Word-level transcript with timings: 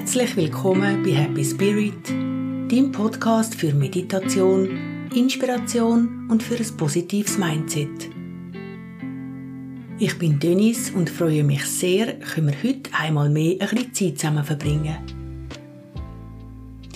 Herzlich 0.00 0.34
willkommen 0.34 1.02
bei 1.02 1.10
Happy 1.10 1.44
Spirit, 1.44 2.08
dem 2.08 2.90
Podcast 2.90 3.54
für 3.54 3.74
Meditation, 3.74 5.10
Inspiration 5.14 6.26
und 6.30 6.42
für 6.42 6.56
ein 6.56 6.76
positives 6.78 7.36
Mindset. 7.36 8.08
Ich 9.98 10.18
bin 10.18 10.40
Dennis 10.40 10.90
und 10.90 11.10
freue 11.10 11.44
mich 11.44 11.66
sehr, 11.66 12.18
können 12.18 12.48
wir 12.48 12.62
heute 12.62 12.90
einmal 12.94 13.28
mehr 13.28 13.60
ein 13.60 13.68
bisschen 13.68 13.92
Zeit 13.92 14.18
zusammen 14.18 14.42
verbringen. 14.42 14.96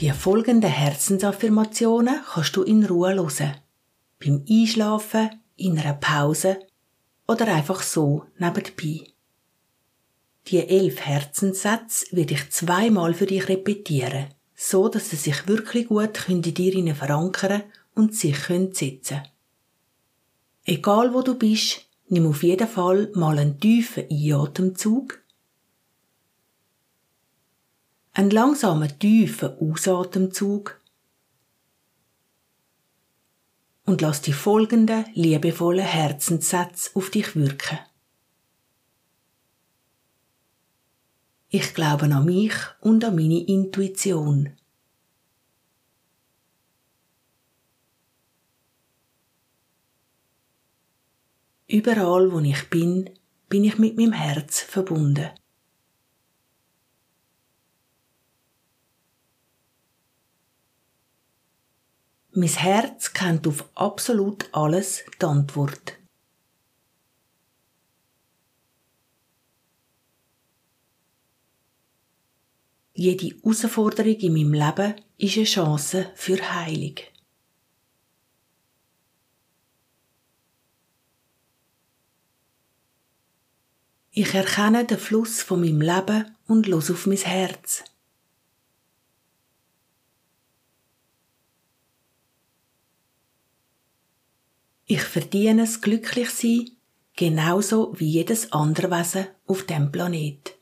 Die 0.00 0.10
folgenden 0.10 0.70
Herzensaffirmationen 0.70 2.20
kannst 2.32 2.56
du 2.56 2.62
in 2.62 2.86
Ruhe 2.86 3.14
hören. 3.14 3.54
Beim 4.18 4.44
Einschlafen, 4.48 5.28
in 5.56 5.78
einer 5.78 5.92
Pause 5.92 6.58
oder 7.28 7.48
einfach 7.48 7.82
so 7.82 8.24
nebenbei. 8.38 9.13
Die 10.48 10.58
elf 10.58 11.00
Herzenssätze 11.00 12.06
werde 12.14 12.34
ich 12.34 12.50
zweimal 12.50 13.14
für 13.14 13.26
dich 13.26 13.48
repetieren, 13.48 14.26
so 14.54 14.88
dass 14.88 15.10
sie 15.10 15.16
sich 15.16 15.46
wirklich 15.48 15.88
gut 15.88 16.28
in 16.28 16.42
dir 16.42 16.94
verankern 16.94 17.62
und 17.94 18.14
sich 18.14 18.36
setzen. 18.38 19.22
Egal 20.64 21.14
wo 21.14 21.22
du 21.22 21.34
bist, 21.34 21.86
nimm 22.08 22.26
auf 22.26 22.42
jeden 22.42 22.68
Fall 22.68 23.10
mal 23.14 23.38
einen 23.38 23.58
tiefen 23.58 24.04
Einatemzug, 24.10 25.20
einen 28.12 28.30
langsamen 28.30 28.98
tiefen 28.98 29.58
Ausatemzug. 29.58 30.80
Und 33.86 34.00
lass 34.00 34.22
die 34.22 34.32
folgenden 34.32 35.04
liebevollen 35.12 35.84
Herzenssätze 35.84 36.90
auf 36.94 37.10
dich 37.10 37.36
wirken. 37.36 37.78
Ich 41.56 41.72
glaube 41.72 42.06
an 42.06 42.24
mich 42.24 42.52
und 42.80 43.04
an 43.04 43.14
meine 43.14 43.46
Intuition. 43.46 44.56
Überall, 51.68 52.32
wo 52.32 52.40
ich 52.40 52.68
bin, 52.70 53.08
bin 53.48 53.62
ich 53.62 53.78
mit 53.78 53.96
meinem 53.96 54.10
Herz 54.14 54.62
verbunden. 54.62 55.30
Mein 62.32 62.48
Herz 62.48 63.12
kennt 63.12 63.46
auf 63.46 63.70
absolut 63.76 64.48
alles 64.50 65.04
die 65.22 65.24
Antwort. 65.24 66.03
Jede 72.96 73.26
Herausforderung 73.26 74.14
in 74.20 74.32
meinem 74.32 74.52
Leben 74.52 74.94
ist 75.18 75.36
eine 75.36 75.46
Chance 75.46 76.12
für 76.14 76.38
Heilung. 76.54 76.94
Ich 84.12 84.32
erkenne 84.32 84.84
den 84.84 84.96
Fluss 84.96 85.42
von 85.42 85.60
meinem 85.60 85.80
Leben 85.80 86.36
und 86.46 86.68
los 86.68 86.88
auf 86.88 87.06
mein 87.06 87.18
Herz. 87.18 87.82
Ich 94.86 95.02
verdiene 95.02 95.62
es 95.62 95.80
glücklich 95.80 96.30
sein, 96.30 96.70
genauso 97.16 97.98
wie 97.98 98.08
jedes 98.08 98.52
andere 98.52 98.92
Wesen 98.92 99.26
auf 99.46 99.64
dem 99.64 99.90
Planet. 99.90 100.53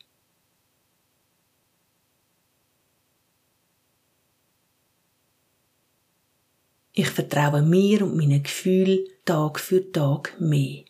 Ich 6.95 7.09
vertraue 7.09 7.63
mir 7.63 8.03
und 8.03 8.17
meinen 8.17 8.43
Gefühlen 8.43 9.07
Tag 9.25 9.59
für 9.59 9.91
Tag 9.93 10.39
mehr. 10.39 10.85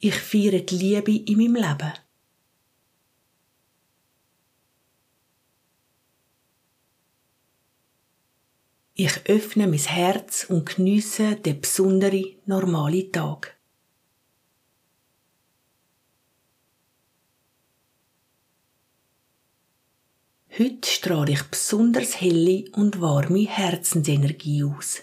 Ich 0.00 0.14
feiere 0.14 0.60
die 0.60 0.76
Liebe 0.76 1.12
in 1.12 1.38
meinem 1.38 1.56
Leben. 1.56 1.92
Ich 8.94 9.26
öffne 9.26 9.66
mein 9.68 9.78
Herz 9.78 10.44
und 10.48 10.66
geniesse 10.66 11.36
den 11.36 11.60
besonderen, 11.60 12.36
normalen 12.46 13.10
Tag. 13.10 13.57
Heute 20.58 20.90
strahle 20.90 21.32
ich 21.32 21.42
besonders 21.44 22.20
helle 22.20 22.64
und 22.72 23.00
warme 23.00 23.46
Herzensenergie 23.46 24.64
aus. 24.64 25.02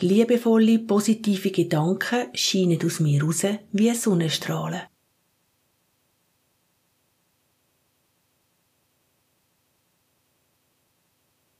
Liebevolle, 0.00 0.80
positive 0.80 1.50
Gedanken 1.50 2.28
scheinen 2.34 2.84
aus 2.84 3.00
mir 3.00 3.22
raus 3.22 3.44
wie 3.72 3.94
Sonnenstrahlen. 3.94 4.82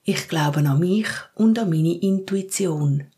Ich 0.02 0.28
glaube 0.28 0.58
an 0.58 0.78
mich 0.78 1.08
und 1.36 1.58
an 1.58 1.70
meine 1.70 1.96
Intuition. 2.00 3.11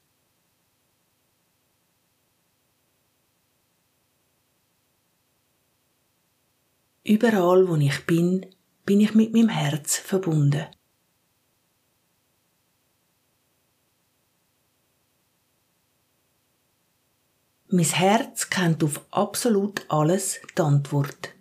Überall, 7.07 7.69
wo 7.69 7.77
ich 7.77 8.07
bin, 8.07 8.47
bin 8.87 9.01
ich 9.01 9.15
mit 9.15 9.33
meinem 9.35 9.51
Herz 9.51 9.99
verbunden. 9.99 10.67
Mein 17.69 17.85
Herz 17.85 18.49
kennt 18.49 18.83
auf 18.83 19.05
absolut 19.11 19.85
alles 19.91 20.41
die 20.57 20.63
Antwort. 20.63 21.35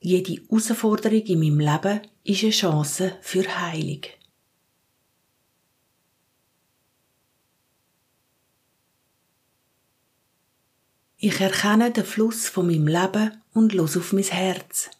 Jede 0.00 0.32
Herausforderung 0.32 1.22
in 1.22 1.38
meinem 1.38 1.60
Leben 1.60 2.00
ist 2.24 2.42
eine 2.42 2.50
Chance 2.50 3.18
für 3.20 3.44
Heilung. 3.60 4.02
Ich 11.26 11.40
erkenne 11.40 11.90
den 11.90 12.04
Fluss 12.04 12.48
von 12.50 12.66
meinem 12.66 12.86
Leben 12.86 13.42
und 13.54 13.72
los 13.72 13.96
auf 13.96 14.12
mein 14.12 14.24
Herz. 14.24 14.90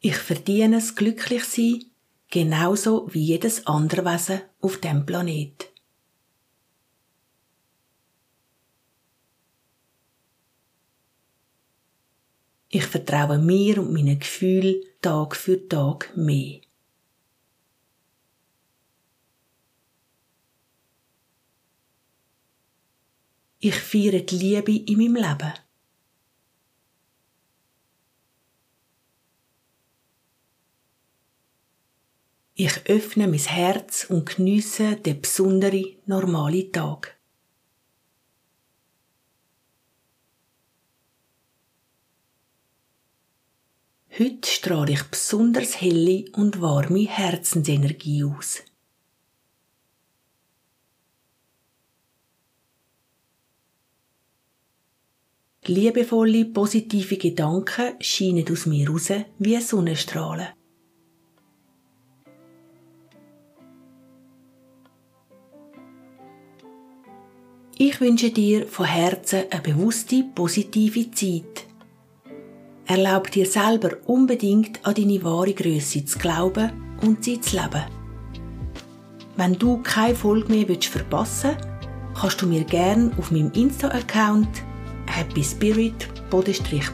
Ich 0.00 0.16
verdiene 0.16 0.76
es 0.76 0.94
glücklich 0.94 1.44
sein, 1.44 1.82
genauso 2.28 3.08
wie 3.14 3.24
jedes 3.24 3.66
andere 3.66 4.04
Wesen 4.04 4.42
auf 4.60 4.76
dem 4.76 5.06
Planet. 5.06 5.72
Ich 12.68 12.84
vertraue 12.84 13.38
mir 13.38 13.78
und 13.78 13.94
meinen 13.94 14.18
Gefühlen 14.18 14.82
Tag 15.00 15.36
für 15.36 15.66
Tag 15.66 16.14
mehr. 16.18 16.60
Ich 23.64 23.76
feiere 23.76 24.22
die 24.22 24.38
Liebe 24.38 24.72
in 24.72 24.98
meinem 24.98 25.14
Leben. 25.14 25.52
Ich 32.54 32.86
öffne 32.86 33.28
mein 33.28 33.38
Herz 33.38 34.06
und 34.10 34.34
geniesse 34.34 34.96
den 34.96 35.20
besonderen, 35.20 35.94
normalen 36.06 36.72
Tag. 36.72 37.16
Heute 44.18 44.50
strahle 44.50 44.92
ich 44.94 45.04
besonders 45.04 45.80
helle 45.80 46.24
und 46.32 46.60
warme 46.60 47.06
Herzensenergie 47.06 48.24
aus. 48.24 48.64
Liebevolle, 55.66 56.46
positive 56.46 57.16
Gedanken 57.16 57.94
scheinen 58.00 58.50
aus 58.50 58.66
mir 58.66 58.90
raus 58.90 59.12
wie 59.38 59.60
Sonnenstrahlen. 59.60 60.48
Ich 67.78 68.00
wünsche 68.00 68.30
dir 68.30 68.66
von 68.66 68.86
Herzen 68.86 69.44
eine 69.50 69.62
bewusste, 69.62 70.24
positive 70.34 71.12
Zeit. 71.12 71.66
Erlaub 72.86 73.30
dir 73.30 73.46
selber 73.46 73.98
unbedingt 74.06 74.84
an 74.84 74.94
deine 74.94 75.22
wahre 75.22 75.54
Größe 75.54 76.04
zu 76.04 76.18
glauben 76.18 76.72
und 77.02 77.22
sie 77.22 77.40
zu 77.40 77.56
leben. 77.56 77.84
Wenn 79.36 79.56
du 79.56 79.80
keine 79.84 80.16
Folge 80.16 80.52
mehr 80.52 80.66
verpassen 80.80 81.50
willst, 81.56 82.20
kannst 82.20 82.42
du 82.42 82.46
mir 82.48 82.64
gerne 82.64 83.12
auf 83.16 83.30
meinem 83.30 83.52
Insta-Account 83.52 84.71
Happy 85.12 85.44
Spirit 85.44 86.08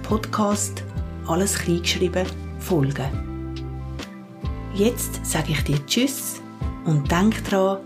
Podcast 0.02 0.82
alles 1.28 1.54
kleingeschrieben 1.58 2.26
folgen. 2.58 3.54
Jetzt 4.74 5.24
sage 5.24 5.52
ich 5.52 5.62
dir 5.62 5.86
Tschüss 5.86 6.42
und 6.84 7.10
denk 7.10 7.44
dran, 7.44 7.78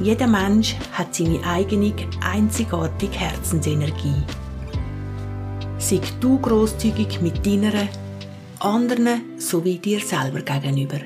jeder 0.00 0.26
Mensch 0.26 0.74
hat 0.92 1.14
seine 1.14 1.44
eigene, 1.44 1.94
einzigartige 2.20 3.18
Herzensenergie. 3.18 4.22
Sei 5.78 6.00
du 6.20 6.38
großzügig 6.38 7.20
mit 7.20 7.46
deiner, 7.46 7.88
anderen 8.58 9.38
sowie 9.38 9.78
dir 9.78 10.00
selber 10.00 10.40
gegenüber. 10.40 10.98